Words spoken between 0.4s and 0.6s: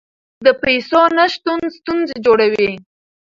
د